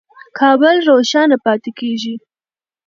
[0.39, 2.15] کابل روښانه پاتې کېږي.